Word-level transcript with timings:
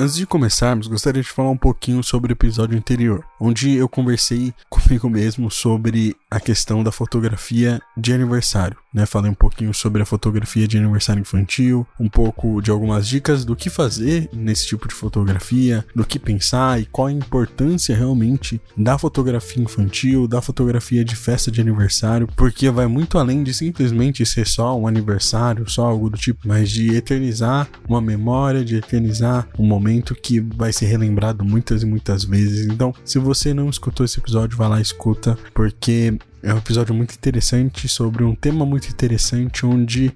Antes 0.00 0.16
de 0.16 0.26
começarmos, 0.26 0.86
gostaria 0.86 1.22
de 1.22 1.28
falar 1.28 1.50
um 1.50 1.56
pouquinho 1.56 2.02
sobre 2.04 2.32
o 2.32 2.34
episódio 2.34 2.76
anterior, 2.76 3.24
onde 3.40 3.74
eu 3.74 3.88
conversei 3.88 4.54
comigo 4.70 5.10
mesmo 5.10 5.50
sobre 5.50 6.14
a 6.30 6.38
questão 6.38 6.84
da 6.84 6.92
fotografia 6.92 7.80
de 7.96 8.12
aniversário, 8.12 8.76
né? 8.92 9.06
Falei 9.06 9.30
um 9.30 9.34
pouquinho 9.34 9.72
sobre 9.74 10.02
a 10.02 10.06
fotografia 10.06 10.68
de 10.68 10.78
aniversário 10.78 11.20
infantil, 11.20 11.86
um 11.98 12.08
pouco 12.08 12.60
de 12.60 12.70
algumas 12.70 13.08
dicas 13.08 13.44
do 13.44 13.56
que 13.56 13.70
fazer 13.70 14.28
nesse 14.32 14.66
tipo 14.66 14.86
de 14.86 14.94
fotografia, 14.94 15.84
do 15.94 16.04
que 16.04 16.18
pensar 16.18 16.80
e 16.80 16.86
qual 16.86 17.08
a 17.08 17.12
importância 17.12 17.96
realmente 17.96 18.60
da 18.76 18.98
fotografia 18.98 19.62
infantil, 19.62 20.28
da 20.28 20.40
fotografia 20.40 21.04
de 21.04 21.16
festa 21.16 21.50
de 21.50 21.60
aniversário, 21.60 22.28
porque 22.36 22.70
vai 22.70 22.86
muito 22.86 23.18
além 23.18 23.42
de 23.42 23.52
simplesmente 23.52 24.24
ser 24.24 24.46
só 24.46 24.78
um 24.78 24.86
aniversário, 24.86 25.68
só 25.68 25.86
algo 25.86 26.10
do 26.10 26.18
tipo, 26.18 26.46
mas 26.46 26.70
de 26.70 26.94
eternizar 26.94 27.68
uma 27.88 28.00
memória, 28.00 28.64
de 28.64 28.76
eternizar 28.76 29.48
um 29.58 29.66
momento 29.78 30.14
que 30.14 30.40
vai 30.40 30.72
ser 30.72 30.86
relembrado 30.86 31.44
muitas 31.44 31.82
e 31.82 31.86
muitas 31.86 32.24
vezes. 32.24 32.66
Então, 32.66 32.92
se 33.04 33.18
você 33.18 33.54
não 33.54 33.68
escutou 33.70 34.04
esse 34.04 34.18
episódio, 34.18 34.56
vá 34.56 34.68
lá 34.68 34.78
e 34.78 34.82
escuta, 34.82 35.38
porque 35.54 36.18
é 36.48 36.54
um 36.54 36.58
episódio 36.58 36.94
muito 36.94 37.14
interessante 37.14 37.86
sobre 37.88 38.24
um 38.24 38.34
tema 38.34 38.64
muito 38.64 38.88
interessante 38.88 39.66
onde 39.66 40.10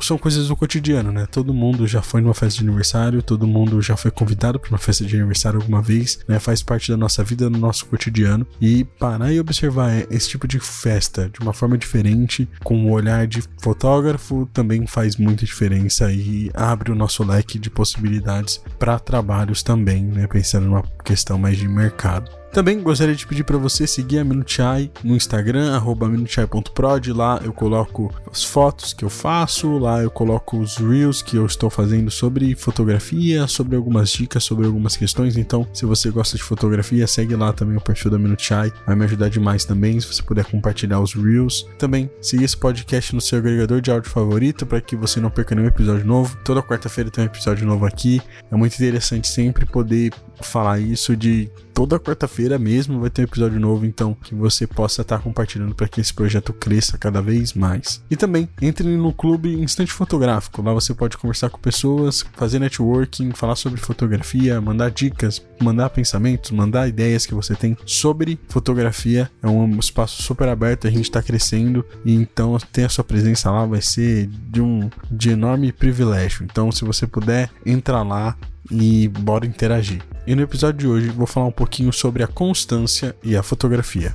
são 0.00 0.16
coisas 0.16 0.48
do 0.48 0.56
cotidiano, 0.56 1.12
né? 1.12 1.26
Todo 1.30 1.52
mundo 1.52 1.86
já 1.86 2.00
foi 2.00 2.22
numa 2.22 2.32
festa 2.32 2.58
de 2.60 2.66
aniversário, 2.66 3.22
todo 3.22 3.46
mundo 3.46 3.82
já 3.82 3.94
foi 3.94 4.10
convidado 4.10 4.58
para 4.58 4.70
uma 4.70 4.78
festa 4.78 5.04
de 5.04 5.14
aniversário 5.14 5.60
alguma 5.60 5.82
vez, 5.82 6.20
né? 6.26 6.38
Faz 6.38 6.62
parte 6.62 6.90
da 6.90 6.96
nossa 6.96 7.22
vida, 7.22 7.50
do 7.50 7.58
nosso 7.58 7.84
cotidiano. 7.86 8.46
E 8.60 8.84
parar 8.84 9.30
e 9.30 9.38
observar 9.38 10.06
esse 10.10 10.30
tipo 10.30 10.48
de 10.48 10.58
festa 10.58 11.28
de 11.28 11.40
uma 11.40 11.52
forma 11.52 11.76
diferente, 11.76 12.48
com 12.62 12.76
o 12.76 12.86
um 12.86 12.90
olhar 12.90 13.26
de 13.26 13.42
fotógrafo, 13.60 14.48
também 14.54 14.86
faz 14.86 15.16
muita 15.16 15.44
diferença 15.44 16.10
e 16.10 16.50
abre 16.54 16.92
o 16.92 16.94
nosso 16.94 17.22
leque 17.22 17.58
de 17.58 17.68
possibilidades 17.68 18.58
para 18.78 18.98
trabalhos 18.98 19.62
também, 19.62 20.02
né? 20.02 20.26
Pensando 20.26 20.64
numa 20.64 20.82
questão 21.04 21.36
mais 21.38 21.58
de 21.58 21.68
mercado. 21.68 22.30
Também 22.54 22.80
gostaria 22.80 23.16
de 23.16 23.26
pedir 23.26 23.42
para 23.42 23.58
você 23.58 23.84
seguir 23.84 24.20
a 24.20 24.24
Minuchai 24.24 24.88
no 25.02 25.16
Instagram, 25.16 25.72
minuchai.prod. 26.08 27.12
Lá 27.12 27.40
eu 27.42 27.52
coloco 27.52 28.14
as 28.30 28.44
fotos 28.44 28.92
que 28.92 29.04
eu 29.04 29.10
faço, 29.10 29.76
lá 29.76 30.00
eu 30.00 30.08
coloco 30.08 30.60
os 30.60 30.76
reels 30.76 31.20
que 31.20 31.36
eu 31.36 31.46
estou 31.46 31.68
fazendo 31.68 32.12
sobre 32.12 32.54
fotografia, 32.54 33.48
sobre 33.48 33.74
algumas 33.74 34.08
dicas, 34.10 34.44
sobre 34.44 34.66
algumas 34.66 34.96
questões. 34.96 35.36
Então, 35.36 35.66
se 35.74 35.84
você 35.84 36.12
gosta 36.12 36.36
de 36.36 36.44
fotografia, 36.44 37.08
segue 37.08 37.34
lá 37.34 37.52
também 37.52 37.76
o 37.76 37.80
perfil 37.80 38.12
da 38.12 38.20
Minuchai. 38.20 38.72
Vai 38.86 38.94
me 38.94 39.04
ajudar 39.04 39.30
demais 39.30 39.64
também 39.64 39.98
se 39.98 40.06
você 40.06 40.22
puder 40.22 40.44
compartilhar 40.44 41.00
os 41.00 41.12
reels. 41.12 41.66
Também 41.76 42.08
siga 42.22 42.44
esse 42.44 42.56
podcast 42.56 43.16
no 43.16 43.20
seu 43.20 43.40
agregador 43.40 43.80
de 43.80 43.90
áudio 43.90 44.12
favorito 44.12 44.64
para 44.64 44.80
que 44.80 44.94
você 44.94 45.18
não 45.18 45.28
perca 45.28 45.56
nenhum 45.56 45.66
episódio 45.66 46.06
novo. 46.06 46.38
Toda 46.44 46.62
quarta-feira 46.62 47.10
tem 47.10 47.24
um 47.24 47.26
episódio 47.26 47.66
novo 47.66 47.84
aqui. 47.84 48.22
É 48.48 48.54
muito 48.54 48.74
interessante 48.74 49.26
sempre 49.26 49.66
poder 49.66 50.12
falar 50.40 50.80
isso 50.80 51.16
de 51.16 51.50
toda 51.74 51.98
quarta-feira 51.98 52.56
mesmo 52.58 53.00
vai 53.00 53.10
ter 53.10 53.22
um 53.22 53.24
episódio 53.24 53.58
novo, 53.58 53.84
então 53.84 54.14
que 54.14 54.34
você 54.34 54.66
possa 54.66 55.02
estar 55.02 55.18
compartilhando 55.18 55.74
para 55.74 55.88
que 55.88 56.00
esse 56.00 56.14
projeto 56.14 56.52
cresça 56.52 56.96
cada 56.96 57.20
vez 57.20 57.52
mais. 57.52 58.02
E 58.08 58.16
também 58.16 58.48
entre 58.62 58.96
no 58.96 59.12
clube 59.12 59.52
Instante 59.54 59.92
Fotográfico. 59.92 60.62
Lá 60.62 60.72
você 60.72 60.94
pode 60.94 61.18
conversar 61.18 61.50
com 61.50 61.58
pessoas, 61.58 62.24
fazer 62.34 62.60
networking, 62.60 63.32
falar 63.32 63.56
sobre 63.56 63.80
fotografia, 63.80 64.60
mandar 64.60 64.90
dicas, 64.90 65.42
mandar 65.60 65.90
pensamentos, 65.90 66.52
mandar 66.52 66.88
ideias 66.88 67.26
que 67.26 67.34
você 67.34 67.56
tem 67.56 67.76
sobre 67.84 68.38
fotografia. 68.48 69.30
É 69.42 69.48
um 69.48 69.78
espaço 69.78 70.22
super 70.22 70.48
aberto, 70.48 70.86
a 70.86 70.90
gente 70.90 71.04
está 71.04 71.20
crescendo 71.20 71.84
e 72.04 72.14
então 72.14 72.56
ter 72.72 72.84
a 72.84 72.88
sua 72.88 73.02
presença 73.02 73.50
lá 73.50 73.66
vai 73.66 73.82
ser 73.82 74.26
de 74.26 74.60
um 74.60 74.88
de 75.10 75.30
enorme 75.30 75.72
privilégio. 75.72 76.44
Então, 76.44 76.70
se 76.70 76.84
você 76.84 77.06
puder, 77.06 77.50
entra 77.66 78.02
lá, 78.02 78.36
e 78.70 79.08
bora 79.08 79.46
interagir. 79.46 80.02
E 80.26 80.34
no 80.34 80.42
episódio 80.42 80.78
de 80.78 80.86
hoje 80.86 81.08
vou 81.08 81.26
falar 81.26 81.46
um 81.46 81.52
pouquinho 81.52 81.92
sobre 81.92 82.22
a 82.22 82.26
constância 82.26 83.14
e 83.22 83.36
a 83.36 83.42
fotografia. 83.42 84.14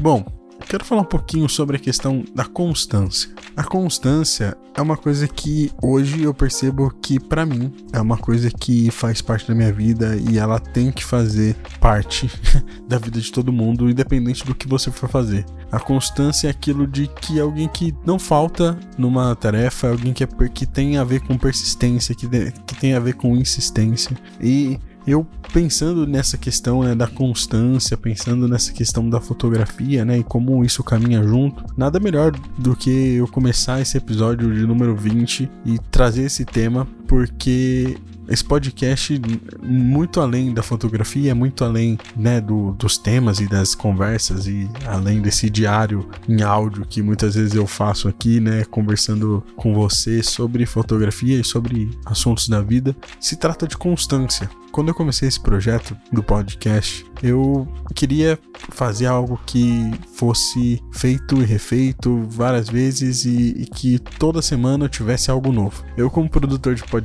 Bom, 0.00 0.37
quero 0.68 0.84
falar 0.84 1.00
um 1.00 1.06
pouquinho 1.06 1.48
sobre 1.48 1.76
a 1.76 1.80
questão 1.80 2.22
da 2.34 2.44
constância. 2.44 3.30
A 3.56 3.64
constância 3.64 4.56
é 4.74 4.82
uma 4.82 4.96
coisa 4.96 5.26
que 5.26 5.72
hoje 5.82 6.22
eu 6.22 6.34
percebo 6.34 6.92
que 7.02 7.18
para 7.18 7.46
mim 7.46 7.72
é 7.92 8.00
uma 8.00 8.18
coisa 8.18 8.50
que 8.50 8.90
faz 8.90 9.22
parte 9.22 9.48
da 9.48 9.54
minha 9.54 9.72
vida 9.72 10.16
e 10.30 10.38
ela 10.38 10.60
tem 10.60 10.92
que 10.92 11.02
fazer 11.02 11.56
parte 11.80 12.30
da 12.86 12.98
vida 12.98 13.18
de 13.18 13.32
todo 13.32 13.52
mundo, 13.52 13.88
independente 13.88 14.44
do 14.44 14.54
que 14.54 14.68
você 14.68 14.90
for 14.90 15.08
fazer. 15.08 15.46
A 15.72 15.80
constância 15.80 16.48
é 16.48 16.50
aquilo 16.50 16.86
de 16.86 17.08
que 17.08 17.40
alguém 17.40 17.66
que 17.68 17.94
não 18.04 18.18
falta 18.18 18.78
numa 18.96 19.34
tarefa, 19.34 19.88
alguém 19.88 20.12
que, 20.12 20.22
é, 20.22 20.26
que 20.52 20.66
tem 20.66 20.98
a 20.98 21.04
ver 21.04 21.20
com 21.20 21.36
persistência, 21.38 22.14
que, 22.14 22.28
que 22.28 22.74
tem 22.74 22.94
a 22.94 23.00
ver 23.00 23.14
com 23.14 23.36
insistência. 23.36 24.16
E 24.40 24.78
eu 25.10 25.26
pensando 25.52 26.06
nessa 26.06 26.36
questão 26.36 26.82
né, 26.82 26.94
da 26.94 27.06
constância, 27.06 27.96
pensando 27.96 28.46
nessa 28.46 28.72
questão 28.72 29.08
da 29.08 29.20
fotografia, 29.20 30.04
né, 30.04 30.18
e 30.18 30.22
como 30.22 30.64
isso 30.64 30.84
caminha 30.84 31.22
junto, 31.22 31.64
nada 31.76 31.98
melhor 31.98 32.32
do 32.58 32.76
que 32.76 33.14
eu 33.14 33.26
começar 33.26 33.80
esse 33.80 33.96
episódio 33.96 34.52
de 34.54 34.66
número 34.66 34.94
20 34.94 35.50
e 35.64 35.78
trazer 35.90 36.24
esse 36.24 36.44
tema, 36.44 36.86
porque 37.08 37.96
esse 38.28 38.44
podcast, 38.44 39.20
muito 39.62 40.20
além 40.20 40.52
da 40.52 40.62
fotografia, 40.62 41.34
muito 41.34 41.64
além 41.64 41.98
né, 42.14 42.40
do, 42.40 42.72
dos 42.72 42.98
temas 42.98 43.40
e 43.40 43.48
das 43.48 43.74
conversas, 43.74 44.46
e 44.46 44.68
além 44.86 45.22
desse 45.22 45.48
diário 45.48 46.08
em 46.28 46.42
áudio 46.42 46.84
que 46.84 47.00
muitas 47.00 47.34
vezes 47.34 47.54
eu 47.54 47.66
faço 47.66 48.06
aqui, 48.06 48.38
né, 48.38 48.64
conversando 48.66 49.42
com 49.56 49.72
você 49.72 50.22
sobre 50.22 50.66
fotografia 50.66 51.40
e 51.40 51.44
sobre 51.44 51.90
assuntos 52.04 52.48
da 52.48 52.60
vida, 52.60 52.94
se 53.18 53.34
trata 53.34 53.66
de 53.66 53.78
constância. 53.78 54.48
Quando 54.70 54.88
eu 54.88 54.94
comecei 54.94 55.26
esse 55.26 55.40
projeto 55.40 55.96
do 56.12 56.22
podcast, 56.22 57.04
eu 57.22 57.66
queria 57.94 58.38
fazer 58.70 59.06
algo 59.06 59.40
que 59.46 59.90
fosse 60.14 60.80
feito 60.92 61.40
e 61.40 61.44
refeito 61.44 62.22
várias 62.28 62.68
vezes 62.68 63.24
e, 63.24 63.62
e 63.62 63.66
que 63.66 63.98
toda 63.98 64.42
semana 64.42 64.84
eu 64.84 64.88
tivesse 64.88 65.30
algo 65.30 65.50
novo. 65.50 65.82
Eu, 65.96 66.10
como 66.10 66.28
produtor 66.28 66.74
de 66.74 66.84
podcast, 66.84 66.97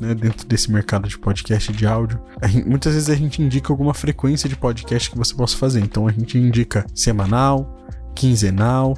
né, 0.00 0.14
dentro 0.14 0.46
desse 0.46 0.70
mercado 0.70 1.08
de 1.08 1.18
podcast 1.18 1.72
de 1.72 1.86
áudio, 1.86 2.20
gente, 2.44 2.68
muitas 2.68 2.94
vezes 2.94 3.10
a 3.10 3.14
gente 3.14 3.42
indica 3.42 3.72
alguma 3.72 3.94
frequência 3.94 4.48
de 4.48 4.56
podcast 4.56 5.10
que 5.10 5.18
você 5.18 5.34
possa 5.34 5.56
fazer. 5.56 5.80
Então 5.80 6.06
a 6.06 6.12
gente 6.12 6.38
indica 6.38 6.86
semanal, 6.94 7.76
quinzenal, 8.14 8.94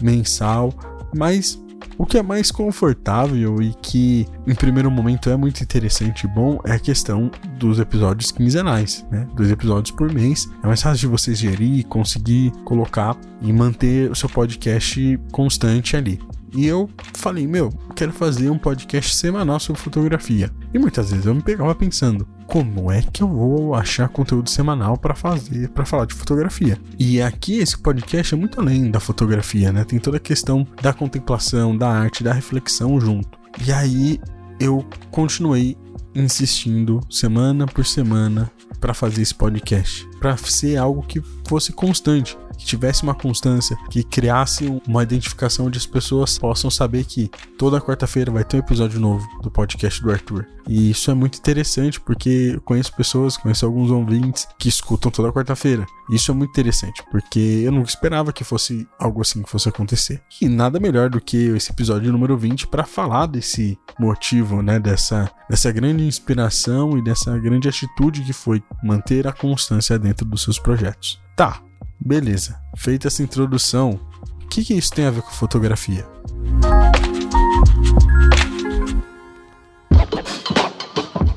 mensal, 0.00 0.72
mas 1.14 1.60
o 1.98 2.04
que 2.04 2.18
é 2.18 2.22
mais 2.22 2.50
confortável 2.50 3.62
e 3.62 3.74
que, 3.80 4.26
em 4.46 4.54
primeiro 4.54 4.90
momento, 4.90 5.30
é 5.30 5.36
muito 5.36 5.62
interessante 5.62 6.24
e 6.24 6.28
bom 6.28 6.58
é 6.64 6.72
a 6.72 6.78
questão 6.78 7.30
dos 7.58 7.78
episódios 7.78 8.30
quinzenais, 8.30 9.06
né? 9.10 9.26
Dois 9.34 9.50
episódios 9.50 9.96
por 9.96 10.12
mês. 10.12 10.48
É 10.62 10.66
mais 10.66 10.82
fácil 10.82 11.00
de 11.00 11.06
você 11.06 11.34
gerir, 11.34 11.86
conseguir 11.86 12.52
colocar 12.64 13.16
e 13.40 13.52
manter 13.52 14.10
o 14.10 14.14
seu 14.14 14.28
podcast 14.28 15.18
constante 15.32 15.96
ali. 15.96 16.20
E 16.56 16.66
eu 16.66 16.88
falei, 17.14 17.46
meu, 17.46 17.70
quero 17.94 18.12
fazer 18.12 18.48
um 18.48 18.58
podcast 18.58 19.14
semanal 19.14 19.60
sobre 19.60 19.80
fotografia. 19.80 20.50
E 20.72 20.78
muitas 20.78 21.10
vezes 21.10 21.26
eu 21.26 21.34
me 21.34 21.42
pegava 21.42 21.74
pensando, 21.74 22.26
como 22.46 22.90
é 22.90 23.02
que 23.02 23.22
eu 23.22 23.28
vou 23.28 23.74
achar 23.74 24.08
conteúdo 24.08 24.48
semanal 24.48 24.96
para 24.96 25.14
fazer, 25.14 25.68
para 25.68 25.84
falar 25.84 26.06
de 26.06 26.14
fotografia? 26.14 26.78
E 26.98 27.20
aqui 27.20 27.58
esse 27.58 27.76
podcast 27.76 28.34
é 28.34 28.38
muito 28.38 28.58
além 28.58 28.90
da 28.90 28.98
fotografia, 28.98 29.70
né? 29.70 29.84
Tem 29.84 29.98
toda 29.98 30.16
a 30.16 30.20
questão 30.20 30.66
da 30.80 30.94
contemplação, 30.94 31.76
da 31.76 31.90
arte, 31.90 32.24
da 32.24 32.32
reflexão 32.32 32.98
junto. 32.98 33.38
E 33.66 33.70
aí 33.70 34.18
eu 34.58 34.82
continuei 35.10 35.76
insistindo 36.14 37.00
semana 37.10 37.66
por 37.66 37.84
semana 37.84 38.50
para 38.80 38.94
fazer 38.94 39.20
esse 39.20 39.34
podcast, 39.34 40.08
para 40.18 40.36
ser 40.36 40.76
algo 40.76 41.02
que 41.02 41.20
fosse 41.46 41.72
constante. 41.72 42.38
Que 42.56 42.64
tivesse 42.64 43.02
uma 43.02 43.14
constância, 43.14 43.76
que 43.90 44.02
criasse 44.02 44.66
uma 44.86 45.02
identificação 45.02 45.66
onde 45.66 45.78
as 45.78 45.86
pessoas 45.86 46.38
possam 46.38 46.70
saber 46.70 47.04
que 47.04 47.30
toda 47.58 47.80
quarta-feira 47.80 48.30
vai 48.30 48.44
ter 48.44 48.56
um 48.56 48.60
episódio 48.60 49.00
novo 49.00 49.26
do 49.42 49.50
podcast 49.50 50.02
do 50.02 50.10
Arthur. 50.10 50.46
E 50.68 50.90
isso 50.90 51.10
é 51.10 51.14
muito 51.14 51.38
interessante 51.38 52.00
porque 52.00 52.52
eu 52.54 52.60
conheço 52.60 52.94
pessoas, 52.94 53.36
conheço 53.36 53.64
alguns 53.64 53.90
ouvintes 53.90 54.48
que 54.58 54.68
escutam 54.68 55.12
toda 55.12 55.32
quarta-feira. 55.32 55.86
Isso 56.10 56.30
é 56.30 56.34
muito 56.34 56.50
interessante 56.50 57.04
porque 57.10 57.62
eu 57.64 57.70
nunca 57.70 57.88
esperava 57.88 58.32
que 58.32 58.42
fosse 58.42 58.86
algo 58.98 59.20
assim 59.20 59.42
que 59.42 59.50
fosse 59.50 59.68
acontecer. 59.68 60.20
E 60.40 60.48
nada 60.48 60.80
melhor 60.80 61.08
do 61.08 61.20
que 61.20 61.36
esse 61.48 61.70
episódio 61.70 62.12
número 62.12 62.36
20 62.36 62.66
para 62.66 62.84
falar 62.84 63.26
desse 63.26 63.78
motivo, 63.98 64.60
né, 64.60 64.80
dessa 64.80 65.30
dessa 65.48 65.70
grande 65.70 66.04
inspiração 66.04 66.98
e 66.98 67.02
dessa 67.02 67.36
grande 67.38 67.68
atitude 67.68 68.22
que 68.22 68.32
foi 68.32 68.62
manter 68.82 69.26
a 69.26 69.32
constância 69.32 69.98
dentro 69.98 70.26
dos 70.26 70.42
seus 70.42 70.58
projetos. 70.58 71.20
Tá, 71.36 71.62
beleza. 72.00 72.58
Feita 72.76 73.08
essa 73.08 73.22
introdução, 73.22 74.00
o 74.42 74.48
que, 74.48 74.64
que 74.64 74.74
isso 74.74 74.92
tem 74.92 75.06
a 75.06 75.10
ver 75.10 75.22
com 75.22 75.30
fotografia? 75.30 76.06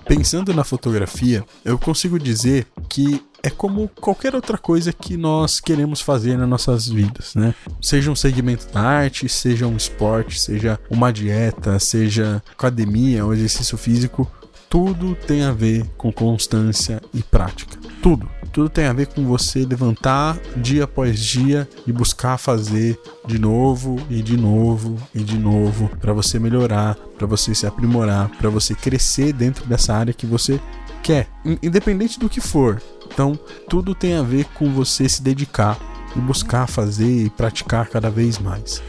Pensando 0.06 0.54
na 0.54 0.64
fotografia, 0.64 1.46
eu 1.64 1.78
consigo 1.78 2.18
dizer 2.18 2.68
que 2.90 3.24
é 3.44 3.50
como 3.50 3.88
qualquer 3.88 4.36
outra 4.36 4.58
coisa 4.58 4.92
que 4.92 5.16
nós 5.16 5.60
queremos 5.60 6.02
fazer 6.02 6.38
nas 6.38 6.50
nossas 6.50 6.88
vidas, 6.88 7.36
né? 7.36 7.54
Seja 7.82 8.12
um 8.12 8.16
segmento 8.16 8.72
da 8.74 8.82
arte, 8.82 9.30
seja 9.30 9.68
um 9.68 9.78
esporte, 9.78 10.40
seja 10.40 10.80
uma 10.90 11.12
dieta, 11.12 11.80
seja 11.80 12.44
academia, 12.52 13.26
um 13.26 13.34
exercício 13.34 13.78
físico, 13.78 14.30
tudo 14.70 15.16
tem 15.16 15.44
a 15.44 15.52
ver 15.52 15.86
com 15.98 16.12
constância 16.12 17.02
e 17.14 17.24
prática. 17.24 17.78
Tudo. 18.02 18.30
Tudo 18.52 18.70
tem 18.70 18.86
a 18.86 18.94
ver 18.94 19.08
com 19.08 19.26
você 19.26 19.66
levantar 19.66 20.38
dia 20.58 20.84
após 20.84 21.20
dia 21.20 21.68
e 21.86 21.92
buscar 21.92 22.38
fazer 22.38 23.00
de 23.26 23.40
novo 23.40 23.98
e 24.10 24.22
de 24.22 24.36
novo 24.36 24.96
e 25.14 25.20
de 25.20 25.38
novo 25.38 25.90
para 26.02 26.14
você 26.14 26.40
melhorar, 26.40 26.96
para 27.18 27.28
você 27.28 27.54
se 27.54 27.68
aprimorar, 27.68 28.30
para 28.38 28.50
você 28.50 28.74
crescer 28.74 29.34
dentro 29.34 29.66
dessa 29.66 29.94
área 29.94 30.14
que 30.14 30.26
você 30.26 30.60
quer, 31.04 31.28
independente 31.62 32.20
do 32.20 32.30
que 32.30 32.42
for. 32.42 32.82
Então, 33.12 33.38
tudo 33.68 33.96
tem 33.96 34.16
a 34.16 34.22
ver 34.22 34.46
com 34.54 34.72
você 34.72 35.08
se 35.08 35.22
dedicar 35.22 35.78
e 36.16 36.20
buscar 36.20 36.68
fazer 36.68 37.26
e 37.26 37.30
praticar 37.30 37.88
cada 37.88 38.10
vez 38.10 38.40
mais. 38.40 38.82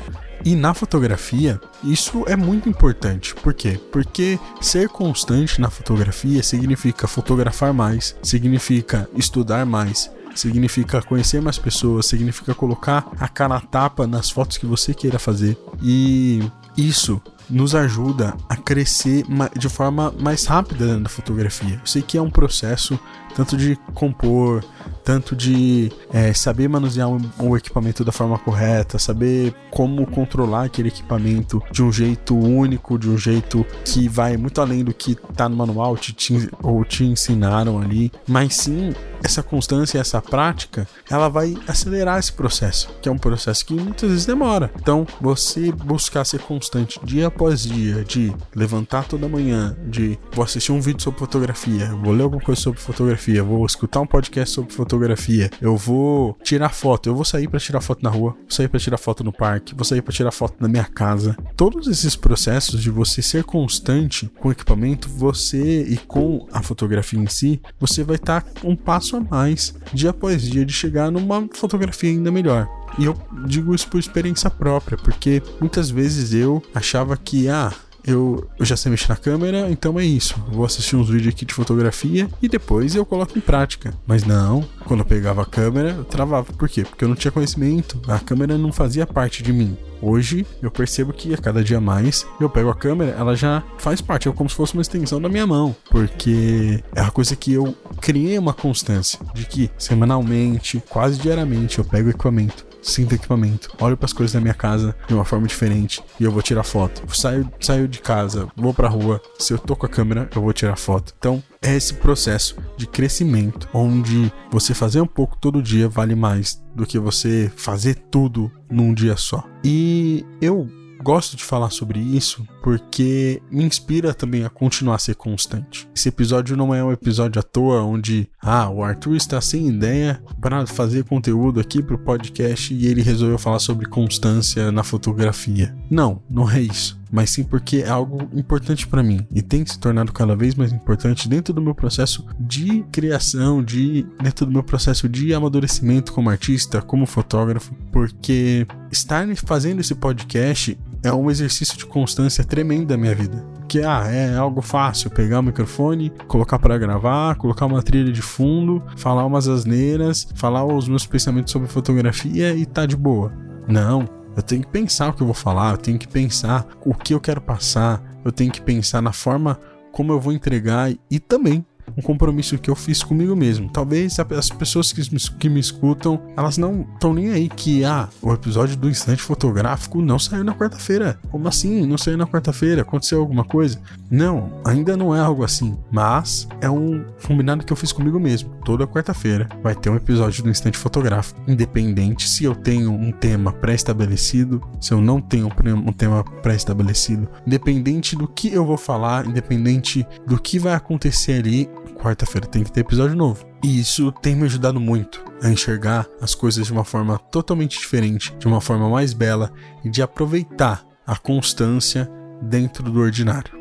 E 0.45 0.55
na 0.55 0.73
fotografia, 0.73 1.61
isso 1.85 2.25
é 2.27 2.37
muito 2.37 2.69
importante. 2.69 3.35
Por 3.35 3.53
quê? 3.53 3.79
Porque 3.93 4.39
ser 4.61 4.89
constante 4.89 5.61
na 5.61 5.71
fotografia 5.71 6.43
significa 6.43 7.07
fotografar 7.07 7.73
mais, 7.75 8.17
significa 8.23 9.09
estudar 9.15 9.67
mais, 9.67 10.11
significa 10.35 11.03
conhecer 11.03 11.41
mais 11.43 11.59
pessoas, 11.59 12.07
significa 12.07 12.55
colocar 12.55 13.09
a 13.19 13.29
cara 13.29 13.57
a 13.57 13.61
tapa 13.61 14.07
nas 14.07 14.31
fotos 14.31 14.57
que 14.57 14.67
você 14.67 14.95
queira 14.95 15.19
fazer. 15.19 15.59
E 15.83 16.43
isso 16.77 17.21
nos 17.49 17.75
ajuda 17.75 18.37
a 18.49 18.57
crescer 18.57 19.25
de 19.57 19.69
forma 19.69 20.15
mais 20.21 20.47
rápida 20.47 20.99
na 20.99 21.09
fotografia. 21.09 21.81
Eu 21.81 21.87
sei 21.87 22.01
que 22.01 22.17
é 22.17 22.23
um 22.23 22.31
processo 22.31 22.99
tanto 23.35 23.57
de 23.57 23.77
compor, 23.95 24.65
tanto 25.05 25.35
de 25.35 25.91
é, 26.13 26.33
saber 26.33 26.69
manusear 26.69 27.09
o 27.39 27.57
equipamento 27.57 28.05
da 28.05 28.13
forma 28.13 28.39
correta, 28.39 28.99
saber 28.99 29.55
como 29.71 30.07
controlar 30.07 30.65
aquele 30.65 30.89
equipamento 30.89 31.63
de 31.71 31.83
um 31.83 31.93
jeito 31.93 32.37
único, 32.37 32.99
de 32.99 33.09
um 33.09 33.19
jeito 33.19 33.65
que 33.85 34.09
vai 34.09 34.37
muito 34.37 34.61
além 34.61 34.85
do 34.85 34.95
que 34.95 35.17
está 35.31 35.49
no 35.49 35.57
manual 35.57 35.97
te, 35.97 36.13
te, 36.13 36.49
ou 36.63 36.85
te 36.85 37.05
ensinaram 37.05 37.81
ali, 37.81 38.13
mas 38.27 38.55
sim 38.55 38.93
essa 39.23 39.43
constância, 39.43 39.99
essa 39.99 40.21
prática, 40.21 40.89
ela 41.09 41.29
vai 41.29 41.57
acelerar 41.69 42.19
esse 42.19 42.33
processo, 42.33 42.89
que 43.03 43.09
é 43.09 43.13
um 43.13 43.19
processo 43.19 43.65
que 43.67 43.75
muitas 43.75 44.09
vezes 44.09 44.27
demora. 44.27 44.71
Então, 44.81 45.07
você 45.21 45.71
buscar 45.73 46.25
ser 46.25 46.41
constante 46.41 46.99
dia 47.05 47.27
após 47.27 47.63
dia, 47.63 48.05
de 48.05 48.33
levantar 48.55 49.07
toda 49.07 49.29
manhã, 49.29 49.77
de 49.87 50.19
vou 50.33 50.45
assistir 50.45 50.73
um 50.73 50.81
vídeo 50.81 51.03
sobre 51.03 51.21
fotografia, 51.21 51.95
vou 52.03 52.13
ler 52.13 52.23
alguma 52.23 52.43
coisa 52.43 52.61
sobre 52.61 52.81
fotografia, 52.81 53.20
vou 53.45 53.67
escutar 53.67 54.01
um 54.01 54.07
podcast 54.07 54.55
sobre 54.55 54.73
fotografia, 54.73 55.51
eu 55.61 55.77
vou 55.77 56.37
tirar 56.43 56.71
foto, 56.71 57.09
eu 57.09 57.15
vou 57.15 57.25
sair 57.25 57.49
para 57.49 57.61
tirar 57.61 57.81
foto 57.81 58.03
na 58.03 58.11
rua, 58.11 58.33
vou 58.33 58.51
sair 58.51 58.69
para 58.69 58.81
tirar 58.81 58.99
foto 58.99 59.23
no 59.23 59.33
parque, 59.33 59.75
vou 59.75 59.85
sair 59.85 60.03
para 60.03 60.13
tirar 60.13 60.31
foto 60.31 60.57
na 60.61 60.69
minha 60.69 60.85
casa. 60.85 61.37
Todos 61.57 61.87
esses 61.87 62.17
processos 62.17 62.81
de 62.81 62.91
você 62.91 63.23
ser 63.23 63.45
constante 63.45 64.31
com 64.39 64.49
o 64.49 64.53
equipamento, 64.53 65.09
você 65.09 65.83
e 65.83 65.97
com 65.97 66.47
a 66.53 66.63
fotografia 66.63 67.19
em 67.19 67.27
si, 67.27 67.61
você 67.79 68.03
vai 68.03 68.17
estar 68.17 68.43
tá 68.43 68.51
um 68.65 68.77
passo 68.77 69.17
a 69.17 69.21
mais, 69.21 69.75
dia 69.93 70.11
após 70.11 70.43
dia, 70.43 70.65
de 70.65 70.73
chegar 70.73 71.11
numa 71.11 71.49
fotografia 71.53 72.11
ainda 72.11 72.31
melhor. 72.31 72.69
E 72.99 73.05
eu 73.05 73.17
digo 73.47 73.75
isso 73.75 73.89
por 73.89 73.99
experiência 73.99 74.51
própria, 74.51 74.97
porque 74.99 75.43
muitas 75.61 75.91
vezes 75.91 76.33
eu 76.33 76.63
achava 76.75 77.17
que, 77.17 77.49
ah, 77.49 77.73
eu, 78.11 78.49
eu, 78.59 78.65
já 78.65 78.77
sei 78.77 78.91
mexer 78.91 79.09
na 79.09 79.17
câmera, 79.17 79.71
então 79.71 79.99
é 79.99 80.05
isso. 80.05 80.35
Vou 80.49 80.65
assistir 80.65 80.97
uns 80.97 81.09
vídeos 81.09 81.35
aqui 81.35 81.45
de 81.45 81.55
fotografia 81.55 82.29
e 82.43 82.49
depois 82.49 82.95
eu 82.95 83.05
coloco 83.07 83.37
em 83.37 83.41
prática. 83.41 83.95
Mas 84.07 84.25
não, 84.25 84.65
quando 84.85 85.01
eu 85.01 85.07
pegava 85.07 85.43
a 85.43 85.47
câmera, 85.47 85.91
eu 85.91 86.05
travava. 86.05 86.53
Por 86.53 86.69
quê? 86.69 86.83
Porque 86.83 87.05
eu 87.05 87.09
não 87.09 87.17
tinha 87.17 87.33
conhecimento. 87.33 88.01
A 88.09 88.19
câmera 88.19 88.59
não 88.59 88.73
fazia 88.73 89.07
parte 89.07 89.43
de 89.43 89.53
mim. 89.53 89.77
Hoje 90.03 90.47
eu 90.63 90.71
percebo 90.71 91.13
que 91.13 91.35
a 91.35 91.37
cada 91.37 91.63
dia 91.63 91.81
mais 91.81 92.27
eu 92.41 92.49
pego 92.49 92.71
a 92.71 92.75
câmera, 92.75 93.11
ela 93.19 93.37
já 93.37 93.63
faz 93.77 94.01
parte, 94.01 94.29
é 94.29 94.33
como 94.33 94.49
se 94.49 94.57
fosse 94.57 94.73
uma 94.73 94.81
extensão 94.81 95.21
da 95.21 95.29
minha 95.29 95.47
mão, 95.47 95.77
porque 95.91 96.83
é 96.95 97.03
uma 97.03 97.11
coisa 97.11 97.37
que 97.37 97.53
eu 97.53 97.75
criei 98.01 98.39
uma 98.39 98.55
constância 98.55 99.19
de 99.35 99.45
que 99.45 99.71
semanalmente, 99.77 100.83
quase 100.89 101.21
diariamente, 101.21 101.79
eu 101.79 101.85
pego 101.85 102.09
o 102.09 102.11
equipamento 102.11 102.70
sinto 102.83 103.15
equipamento, 103.15 103.71
olho 103.81 103.97
para 103.97 104.07
as 104.07 104.13
coisas 104.13 104.33
da 104.33 104.41
minha 104.41 104.55
casa 104.55 104.95
de 105.07 105.15
uma 105.15 105.25
forma 105.25 105.47
diferente 105.47 106.03
e 106.19 106.25
eu 106.25 106.33
vou 106.33 106.43
tirar 106.43 106.65
foto. 106.65 107.03
Saio, 107.15 107.51
saio 107.61 107.89
de 107.89 108.01
casa, 108.01 108.49
vou 108.57 108.75
pra 108.75 108.89
rua, 108.89 109.21
se 109.39 109.53
eu 109.53 109.59
tô 109.59 109.77
com 109.77 109.87
a 109.87 109.89
câmera, 109.89 110.29
eu 110.35 110.43
vou 110.43 110.53
tirar 110.53 110.77
foto. 110.77 111.15
Então, 111.19 111.43
é 111.63 111.75
esse 111.75 111.95
processo 111.95 112.57
de 112.77 112.87
crescimento 112.87 113.69
onde 113.73 114.33
você 114.51 114.75
fazer 114.75 115.01
um 115.01 115.07
pouco 115.07 115.37
todo 115.37 115.63
dia 115.63 115.89
vale 115.89 116.15
mais 116.15 116.63
do 116.75 116.87
que 116.87 116.99
você 116.99 117.53
fazer 117.57 117.97
tudo 118.11 118.51
num 118.71 118.95
dia 118.95 119.17
só. 119.17 119.45
E 119.63 120.25
eu 120.41 120.69
gosto 121.03 121.37
de 121.37 121.45
falar 121.45 121.71
sobre 121.71 121.99
isso 121.99 122.47
porque 122.63 123.43
me 123.51 123.65
inspira 123.65 124.15
também 124.15 124.45
a 124.45 124.51
continuar 124.51 124.97
a 124.97 124.99
ser 124.99 125.15
constante. 125.15 125.89
Esse 125.95 126.09
episódio 126.09 126.57
não 126.57 126.75
é 126.75 126.83
um 126.83 126.93
episódio 126.93 127.41
à 127.41 127.43
toa 127.43 127.83
onde, 127.83 128.29
ah, 128.41 128.69
o 128.71 128.83
Arthur 128.83 129.17
está 129.17 129.41
sem 129.41 129.69
ideia 129.69 130.23
para 130.41 130.67
fazer 130.67 131.05
conteúdo 131.05 131.61
aqui 131.61 131.83
para 131.83 131.95
o 131.95 131.99
podcast 131.99 132.73
e 132.73 132.87
ele 132.87 133.03
resolveu 133.03 133.39
falar 133.39 133.59
sobre 133.59 133.87
constância 133.87 134.71
na 134.71 134.83
fotografia. 134.83 135.75
Não, 135.91 136.23
não 136.29 136.51
é 136.51 136.61
isso 136.61 137.01
mas 137.11 137.31
sim 137.31 137.43
porque 137.43 137.79
é 137.79 137.89
algo 137.89 138.29
importante 138.33 138.87
para 138.87 139.03
mim 139.03 139.27
e 139.35 139.43
tem 139.43 139.67
se 139.67 139.79
tornado 139.79 140.13
cada 140.13 140.37
vez 140.37 140.55
mais 140.55 140.73
importante 140.73 141.29
dentro 141.29 141.53
do 141.53 141.61
meu 141.61 141.75
processo 141.75 142.25
de 142.39 142.85
criação, 142.93 143.63
de 143.63 144.07
dentro 144.23 144.47
do 144.47 144.53
meu 144.53 144.63
processo 144.63 145.09
de 145.09 145.35
amadurecimento 145.35 146.13
como 146.13 146.31
artista, 146.31 146.81
como 146.81 147.07
fotógrafo, 147.07 147.75
porque 147.91 148.67
estar 148.91 149.27
fazendo 149.37 149.81
esse 149.81 149.95
podcast 149.95 150.79
é 151.03 151.13
um 151.13 151.31
exercício 151.31 151.77
de 151.77 151.87
constância 151.87 152.45
tremendo 152.51 152.89
da 152.89 152.97
minha 152.97 153.15
vida. 153.15 153.43
Que 153.69 153.83
ah, 153.83 154.05
é 154.09 154.37
algo 154.37 154.61
fácil 154.61 155.09
pegar 155.11 155.39
o 155.39 155.43
microfone, 155.45 156.13
colocar 156.27 156.59
para 156.59 156.77
gravar, 156.77 157.37
colocar 157.37 157.65
uma 157.65 157.83
trilha 157.83 158.13
de 158.13 158.21
fundo, 158.21 158.83
falar 158.97 159.25
umas 159.25 159.49
asneiras, 159.49 160.29
falar 160.35 160.65
os 160.65 160.89
meus 160.89 161.07
pensamentos 161.07 161.53
sobre 161.53 161.69
fotografia 161.69 162.53
e 162.53 162.67
tá 162.67 162.85
de 162.85 162.97
boa. 162.97 163.33
Não, 163.69 164.05
eu 164.37 164.43
tenho 164.43 164.63
que 164.63 164.69
pensar 164.69 165.11
o 165.11 165.13
que 165.13 165.23
eu 165.23 165.27
vou 165.27 165.35
falar, 165.35 165.75
eu 165.75 165.79
tenho 165.79 165.99
que 165.99 166.09
pensar 166.09 166.67
o 166.85 166.93
que 166.93 167.15
eu 167.15 167.21
quero 167.21 167.41
passar, 167.41 168.03
eu 168.25 168.33
tenho 168.33 168.51
que 168.51 168.61
pensar 168.61 169.01
na 169.01 169.13
forma 169.13 169.57
como 169.93 170.13
eu 170.13 170.21
vou 170.21 170.33
entregar 170.33 170.93
e 171.09 171.21
também 171.21 171.65
um 171.97 172.03
compromisso 172.03 172.59
que 172.59 172.71
eu 172.71 172.77
fiz 172.77 173.03
comigo 173.03 173.35
mesmo. 173.37 173.69
Talvez 173.71 174.19
as 174.19 174.51
pessoas 174.51 174.93
que 174.93 175.01
me, 175.13 175.21
que 175.39 175.49
me 175.49 175.61
escutam, 175.61 176.21
elas 176.37 176.59
não 176.59 176.87
estão 176.95 177.15
nem 177.15 177.31
aí 177.31 177.49
que, 177.49 177.85
ah, 177.85 178.09
o 178.23 178.33
episódio 178.33 178.77
do 178.77 178.89
instante 178.89 179.23
fotográfico 179.23 180.01
não 180.03 180.19
saiu 180.19 180.45
na 180.45 180.55
quarta-feira. 180.55 181.19
Como 181.31 181.49
assim? 181.49 181.87
Não 181.87 181.99
saiu 181.99 182.17
na 182.17 182.27
quarta-feira? 182.27 182.83
Aconteceu 182.83 183.21
alguma 183.21 183.45
coisa? 183.45 183.81
Não, 184.11 184.51
ainda 184.65 184.97
não 184.97 185.15
é 185.15 185.21
algo 185.21 185.45
assim. 185.45 185.77
Mas 185.91 186.49
é 186.61 186.69
um 186.71 187.05
combinado 187.27 187.65
que 187.65 187.73
eu 187.73 187.77
fiz 187.77 187.93
comigo 187.93 188.19
mesmo. 188.19 188.51
Toda 188.65 188.87
quarta-feira 188.87 189.49
vai 189.63 189.75
ter 189.75 189.91
um 189.91 189.97
episódio 189.97 190.43
do 190.43 190.51
instante 190.51 190.79
fotográfico. 190.79 191.41
Independente 191.49 192.29
se 192.29 192.45
eu 192.45 192.55
tenho 192.55 192.93
um 192.93 193.13
tema 193.13 193.53
pré-estabelecido, 193.53 194.61
se 194.81 194.93
eu 194.93 195.01
não 195.01 195.21
tenho 195.21 195.51
um 195.87 195.93
tema 195.93 196.25
pré-estabelecido, 196.43 197.29
independente 197.47 198.17
do 198.17 198.29
que 198.29 198.53
eu 198.53 198.65
vou 198.65 198.77
falar, 198.77 199.27
independente 199.27 200.07
do 200.27 200.41
que 200.41 200.59
vai 200.59 200.75
acontecer 200.75 201.33
ali, 201.33 201.69
quarta-feira 202.01 202.47
tem 202.47 202.65
que 202.65 202.73
ter 202.73 202.81
episódio 202.81 203.17
novo. 203.17 203.45
E 203.63 203.79
isso 203.79 204.11
tem 204.11 204.35
me 204.35 204.45
ajudado 204.45 204.81
muito 204.81 205.23
a 205.43 205.49
enxergar 205.49 206.07
as 206.21 206.35
coisas 206.35 206.67
de 206.67 206.73
uma 206.73 206.85
forma 206.85 207.19
totalmente 207.19 207.79
diferente, 207.79 208.35
de 208.39 208.47
uma 208.47 208.61
forma 208.61 208.89
mais 208.89 209.13
bela 209.13 209.53
e 209.85 209.91
de 209.91 210.03
aproveitar 210.03 210.85
a 211.07 211.17
constância 211.17 212.11
dentro 212.43 212.91
do 212.91 213.01
ordinário. 213.01 213.59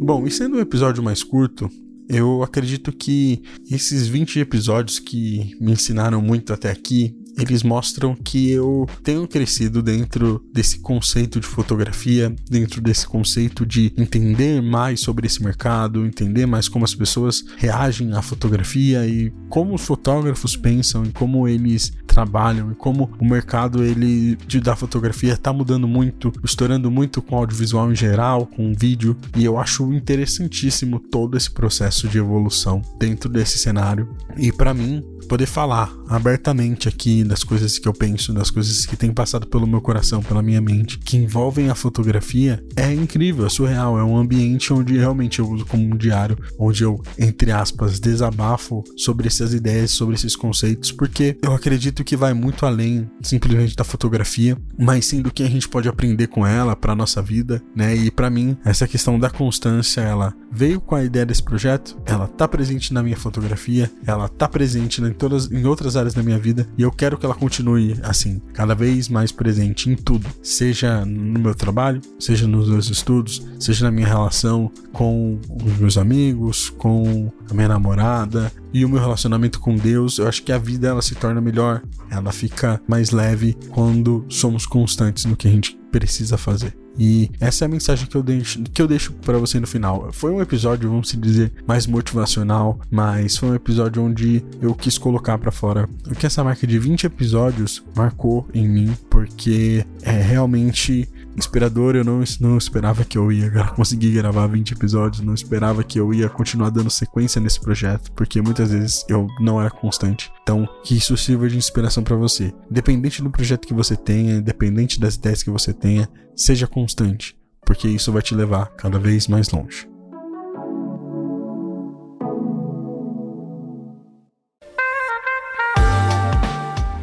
Bom, 0.00 0.26
e 0.26 0.30
sendo 0.30 0.56
um 0.56 0.60
episódio 0.60 1.02
mais 1.02 1.22
curto, 1.22 1.68
eu 2.08 2.42
acredito 2.42 2.90
que 2.92 3.42
esses 3.70 4.06
20 4.06 4.40
episódios 4.40 4.98
que 4.98 5.56
me 5.60 5.72
ensinaram 5.72 6.22
muito 6.22 6.52
até 6.52 6.70
aqui, 6.70 7.14
eles 7.38 7.62
mostram 7.62 8.16
que 8.16 8.50
eu 8.50 8.86
tenho 9.02 9.26
crescido 9.28 9.80
dentro 9.80 10.42
desse 10.52 10.80
conceito 10.80 11.38
de 11.38 11.46
fotografia, 11.46 12.34
dentro 12.50 12.80
desse 12.80 13.06
conceito 13.06 13.64
de 13.64 13.92
entender 13.96 14.60
mais 14.60 15.00
sobre 15.00 15.26
esse 15.26 15.42
mercado, 15.42 16.04
entender 16.04 16.46
mais 16.46 16.68
como 16.68 16.84
as 16.84 16.94
pessoas 16.94 17.44
reagem 17.56 18.12
à 18.12 18.22
fotografia 18.22 19.06
e 19.06 19.32
como 19.48 19.74
os 19.74 19.82
fotógrafos 19.82 20.56
pensam 20.56 21.04
e 21.04 21.12
como 21.12 21.46
eles 21.46 21.92
trabalham 22.06 22.72
e 22.72 22.74
como 22.74 23.10
o 23.20 23.24
mercado 23.24 23.84
ele 23.84 24.36
de, 24.46 24.60
da 24.60 24.74
fotografia 24.74 25.34
está 25.34 25.52
mudando 25.52 25.86
muito, 25.86 26.32
estourando 26.42 26.90
muito 26.90 27.22
com 27.22 27.36
audiovisual 27.36 27.92
em 27.92 27.94
geral, 27.94 28.46
com 28.46 28.74
vídeo, 28.74 29.16
e 29.36 29.44
eu 29.44 29.58
acho 29.58 29.92
interessantíssimo 29.92 30.98
todo 30.98 31.36
esse 31.36 31.50
processo 31.50 31.97
de 32.06 32.18
evolução 32.18 32.82
dentro 32.98 33.28
desse 33.28 33.58
cenário. 33.58 34.14
E 34.36 34.52
para 34.52 34.74
mim, 34.74 35.02
poder 35.28 35.46
falar 35.46 35.94
abertamente 36.08 36.88
aqui 36.88 37.22
das 37.22 37.44
coisas 37.44 37.78
que 37.78 37.86
eu 37.86 37.92
penso, 37.92 38.32
das 38.32 38.50
coisas 38.50 38.86
que 38.86 38.96
têm 38.96 39.12
passado 39.12 39.46
pelo 39.46 39.66
meu 39.66 39.80
coração, 39.80 40.22
pela 40.22 40.42
minha 40.42 40.60
mente, 40.60 40.98
que 40.98 41.16
envolvem 41.16 41.68
a 41.68 41.74
fotografia, 41.74 42.64
é 42.74 42.92
incrível, 42.92 43.46
é 43.46 43.48
surreal. 43.48 43.98
É 43.98 44.04
um 44.04 44.16
ambiente 44.16 44.72
onde 44.72 44.96
realmente 44.96 45.38
eu 45.38 45.48
uso 45.48 45.66
como 45.66 45.84
um 45.84 45.96
diário, 45.96 46.38
onde 46.58 46.82
eu, 46.82 47.00
entre 47.18 47.52
aspas, 47.52 48.00
desabafo 48.00 48.82
sobre 48.96 49.28
essas 49.28 49.52
ideias, 49.52 49.90
sobre 49.90 50.14
esses 50.14 50.34
conceitos, 50.34 50.90
porque 50.90 51.36
eu 51.42 51.52
acredito 51.52 52.02
que 52.02 52.16
vai 52.16 52.32
muito 52.32 52.64
além 52.64 53.08
simplesmente 53.22 53.76
da 53.76 53.84
fotografia, 53.84 54.56
mas 54.78 55.06
sim 55.06 55.20
do 55.20 55.30
que 55.30 55.42
a 55.42 55.48
gente 55.48 55.68
pode 55.68 55.88
aprender 55.88 56.28
com 56.28 56.46
ela 56.46 56.74
para 56.74 56.94
nossa 56.94 57.20
vida, 57.20 57.62
né? 57.74 57.94
E 57.94 58.10
para 58.10 58.30
mim, 58.30 58.56
essa 58.64 58.88
questão 58.88 59.18
da 59.18 59.28
constância, 59.28 60.00
ela 60.00 60.34
veio 60.50 60.80
com 60.80 60.94
a 60.94 61.04
ideia 61.04 61.26
desse 61.26 61.42
projeto, 61.42 61.87
ela 62.04 62.26
tá 62.26 62.46
presente 62.46 62.92
na 62.92 63.02
minha 63.02 63.16
fotografia, 63.16 63.90
ela 64.06 64.28
tá 64.28 64.48
presente 64.48 65.00
em 65.02 65.12
todas 65.12 65.50
em 65.50 65.64
outras 65.64 65.96
áreas 65.96 66.14
da 66.14 66.22
minha 66.22 66.38
vida 66.38 66.66
e 66.76 66.82
eu 66.82 66.90
quero 66.90 67.16
que 67.16 67.24
ela 67.24 67.34
continue 67.34 67.96
assim, 68.02 68.40
cada 68.52 68.74
vez 68.74 69.08
mais 69.08 69.32
presente 69.32 69.90
em 69.90 69.96
tudo, 69.96 70.28
seja 70.42 71.04
no 71.04 71.38
meu 71.38 71.54
trabalho, 71.54 72.00
seja 72.18 72.46
nos 72.46 72.68
meus 72.68 72.90
estudos, 72.90 73.46
seja 73.58 73.84
na 73.84 73.90
minha 73.90 74.06
relação 74.06 74.70
com 74.92 75.38
os 75.64 75.78
meus 75.78 75.96
amigos, 75.96 76.70
com 76.70 77.30
a 77.50 77.54
minha 77.54 77.68
namorada 77.68 78.52
e 78.72 78.84
o 78.84 78.88
meu 78.88 79.00
relacionamento 79.00 79.60
com 79.60 79.76
Deus. 79.76 80.18
Eu 80.18 80.28
acho 80.28 80.42
que 80.42 80.52
a 80.52 80.58
vida 80.58 80.88
ela 80.88 81.02
se 81.02 81.14
torna 81.14 81.40
melhor, 81.40 81.82
ela 82.10 82.32
fica 82.32 82.80
mais 82.86 83.10
leve 83.10 83.56
quando 83.70 84.24
somos 84.28 84.66
constantes 84.66 85.24
no 85.24 85.36
que 85.36 85.48
a 85.48 85.50
gente 85.50 85.78
precisa 85.90 86.36
fazer. 86.36 86.76
E 86.98 87.30
essa 87.38 87.64
é 87.64 87.66
a 87.66 87.68
mensagem 87.68 88.06
que 88.06 88.16
eu 88.16 88.22
deixo, 88.22 88.62
que 88.62 88.82
eu 88.82 88.88
deixo 88.88 89.12
para 89.12 89.38
você 89.38 89.60
no 89.60 89.66
final. 89.66 90.08
Foi 90.12 90.32
um 90.32 90.40
episódio, 90.40 90.90
vamos 90.90 91.12
dizer, 91.12 91.52
mais 91.66 91.86
motivacional, 91.86 92.80
mas 92.90 93.36
foi 93.36 93.50
um 93.50 93.54
episódio 93.54 94.02
onde 94.02 94.42
eu 94.60 94.74
quis 94.74 94.98
colocar 94.98 95.38
para 95.38 95.52
fora 95.52 95.88
o 96.06 96.14
que 96.14 96.26
essa 96.26 96.42
marca 96.42 96.66
de 96.66 96.78
20 96.78 97.04
episódios 97.04 97.82
marcou 97.94 98.48
em 98.52 98.68
mim, 98.68 98.96
porque 99.08 99.86
é 100.02 100.20
realmente 100.20 101.08
inspirador. 101.38 101.96
Eu 101.96 102.04
não, 102.04 102.22
não 102.40 102.58
esperava 102.58 103.04
que 103.04 103.16
eu 103.16 103.32
ia 103.32 103.50
conseguir 103.74 104.12
gravar 104.12 104.46
20 104.46 104.72
episódios, 104.72 105.24
não 105.24 105.34
esperava 105.34 105.82
que 105.82 105.98
eu 105.98 106.12
ia 106.12 106.28
continuar 106.28 106.70
dando 106.70 106.90
sequência 106.90 107.40
nesse 107.40 107.60
projeto, 107.60 108.12
porque 108.12 108.42
muitas 108.42 108.70
vezes 108.70 109.04
eu 109.08 109.26
não 109.40 109.60
era 109.60 109.70
constante. 109.70 110.30
Então, 110.42 110.68
que 110.84 110.96
isso 110.96 111.16
sirva 111.16 111.48
de 111.48 111.56
inspiração 111.56 112.02
para 112.02 112.16
você. 112.16 112.52
Independente 112.70 113.22
do 113.22 113.30
projeto 113.30 113.66
que 113.66 113.74
você 113.74 113.96
tenha, 113.96 114.36
independente 114.36 115.00
das 115.00 115.14
ideias 115.14 115.42
que 115.42 115.50
você 115.50 115.72
tenha, 115.72 116.08
seja 116.36 116.66
constante, 116.66 117.36
porque 117.64 117.88
isso 117.88 118.12
vai 118.12 118.22
te 118.22 118.34
levar 118.34 118.66
cada 118.76 118.98
vez 118.98 119.28
mais 119.28 119.50
longe. 119.50 119.88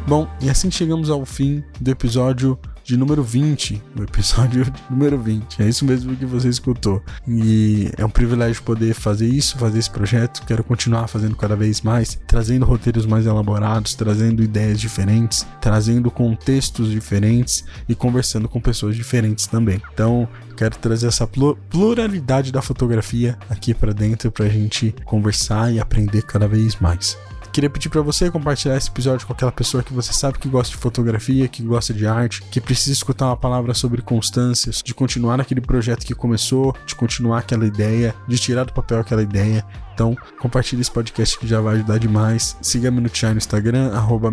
Bom, 0.08 0.28
e 0.40 0.48
assim 0.48 0.70
chegamos 0.70 1.10
ao 1.10 1.26
fim 1.26 1.64
do 1.80 1.90
episódio 1.90 2.56
de 2.86 2.96
número 2.96 3.22
20, 3.22 3.82
o 3.98 4.02
episódio 4.04 4.64
número 4.88 5.18
20. 5.20 5.60
É 5.60 5.68
isso 5.68 5.84
mesmo 5.84 6.14
que 6.14 6.24
você 6.24 6.48
escutou. 6.48 7.02
E 7.26 7.90
é 7.98 8.04
um 8.04 8.08
privilégio 8.08 8.62
poder 8.62 8.94
fazer 8.94 9.26
isso, 9.26 9.58
fazer 9.58 9.80
esse 9.80 9.90
projeto. 9.90 10.46
Quero 10.46 10.62
continuar 10.62 11.08
fazendo 11.08 11.34
cada 11.34 11.56
vez 11.56 11.80
mais, 11.80 12.16
trazendo 12.28 12.64
roteiros 12.64 13.04
mais 13.04 13.26
elaborados, 13.26 13.94
trazendo 13.94 14.40
ideias 14.40 14.80
diferentes, 14.80 15.44
trazendo 15.60 16.12
contextos 16.12 16.88
diferentes 16.88 17.64
e 17.88 17.94
conversando 17.94 18.48
com 18.48 18.60
pessoas 18.60 18.94
diferentes 18.94 19.48
também. 19.48 19.82
Então, 19.92 20.28
quero 20.56 20.78
trazer 20.78 21.08
essa 21.08 21.26
pluralidade 21.26 22.52
da 22.52 22.62
fotografia 22.62 23.36
aqui 23.50 23.74
para 23.74 23.92
dentro 23.92 24.30
para 24.30 24.46
a 24.46 24.48
gente 24.48 24.94
conversar 25.04 25.72
e 25.72 25.80
aprender 25.80 26.22
cada 26.22 26.46
vez 26.46 26.76
mais. 26.76 27.18
Queria 27.56 27.70
pedir 27.70 27.88
para 27.88 28.02
você 28.02 28.30
compartilhar 28.30 28.76
esse 28.76 28.90
episódio 28.90 29.26
com 29.26 29.32
aquela 29.32 29.50
pessoa 29.50 29.82
que 29.82 29.90
você 29.90 30.12
sabe 30.12 30.38
que 30.38 30.46
gosta 30.46 30.76
de 30.76 30.76
fotografia, 30.76 31.48
que 31.48 31.62
gosta 31.62 31.94
de 31.94 32.06
arte, 32.06 32.42
que 32.42 32.60
precisa 32.60 32.92
escutar 32.92 33.28
uma 33.28 33.36
palavra 33.36 33.72
sobre 33.72 34.02
constâncias, 34.02 34.82
de 34.84 34.92
continuar 34.92 35.38
naquele 35.38 35.62
projeto 35.62 36.04
que 36.04 36.14
começou, 36.14 36.76
de 36.84 36.94
continuar 36.94 37.38
aquela 37.38 37.66
ideia, 37.66 38.14
de 38.28 38.38
tirar 38.38 38.64
do 38.64 38.74
papel 38.74 39.00
aquela 39.00 39.22
ideia 39.22 39.64
então, 39.96 40.14
compartilhe 40.38 40.82
esse 40.82 40.90
podcast 40.90 41.38
que 41.38 41.46
já 41.46 41.58
vai 41.58 41.76
ajudar 41.76 41.98
demais. 41.98 42.54
Siga 42.60 42.88
a 42.88 42.90
Minutiai 42.90 43.32
no 43.32 43.38
Instagram, 43.38 43.92
arroba. 43.94 44.30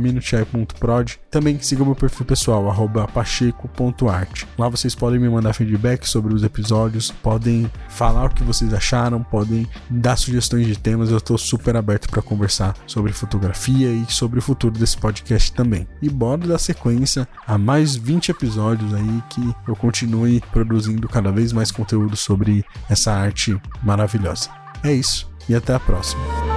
Também 1.32 1.58
siga 1.62 1.86
meu 1.86 1.96
perfil 1.96 2.26
pessoal, 2.26 2.70
arroba 2.70 3.08
pacheco.art. 3.08 4.44
Lá 4.58 4.68
vocês 4.68 4.94
podem 4.94 5.22
me 5.22 5.30
mandar 5.30 5.54
feedback 5.54 6.06
sobre 6.06 6.34
os 6.34 6.44
episódios, 6.44 7.12
podem 7.12 7.72
falar 7.88 8.26
o 8.26 8.30
que 8.30 8.44
vocês 8.44 8.74
acharam, 8.74 9.24
podem 9.24 9.66
dar 9.90 10.18
sugestões 10.18 10.68
de 10.68 10.78
temas. 10.78 11.10
Eu 11.10 11.18
estou 11.18 11.38
super 11.38 11.78
aberto 11.78 12.10
para 12.10 12.22
conversar 12.22 12.76
sobre 12.86 13.14
fotografia 13.14 13.90
e 13.90 14.06
sobre 14.10 14.40
o 14.40 14.42
futuro 14.42 14.78
desse 14.78 14.98
podcast 14.98 15.54
também. 15.54 15.88
E 16.02 16.10
bora 16.10 16.46
dar 16.46 16.58
sequência 16.58 17.26
a 17.48 17.58
mais 17.58 17.96
20 17.96 18.32
episódios 18.32 18.94
aí 18.94 19.24
que 19.30 19.56
eu 19.66 19.78
continue 19.78 20.44
produzindo 20.52 21.08
cada 21.08 21.32
vez 21.32 21.54
mais 21.54 21.72
conteúdo 21.72 22.18
sobre 22.18 22.66
essa 22.90 23.14
arte 23.14 23.58
maravilhosa. 23.82 24.50
É 24.84 24.92
isso 24.92 25.33
e 25.48 25.56
até 25.56 25.74
a 25.74 25.80
próxima. 25.80 26.53